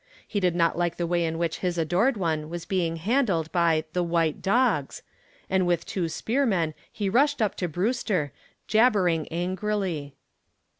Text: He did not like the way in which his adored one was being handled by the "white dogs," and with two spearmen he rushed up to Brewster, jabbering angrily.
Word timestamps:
He 0.27 0.39
did 0.39 0.55
not 0.55 0.75
like 0.79 0.97
the 0.97 1.05
way 1.05 1.23
in 1.23 1.37
which 1.37 1.59
his 1.59 1.77
adored 1.77 2.17
one 2.17 2.49
was 2.49 2.65
being 2.65 2.95
handled 2.95 3.51
by 3.51 3.83
the 3.93 4.01
"white 4.01 4.41
dogs," 4.41 5.03
and 5.47 5.67
with 5.67 5.85
two 5.85 6.09
spearmen 6.09 6.73
he 6.91 7.07
rushed 7.07 7.39
up 7.39 7.53
to 7.57 7.67
Brewster, 7.67 8.31
jabbering 8.65 9.27
angrily. 9.27 10.15